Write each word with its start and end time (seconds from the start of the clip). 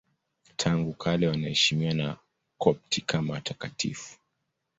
Tangu 0.55 0.93
kale 0.93 1.27
wanaheshimiwa 1.27 1.93
na 1.93 2.05
Wakopti 2.59 3.01
kama 3.01 3.33
watakatifu. 3.33 4.17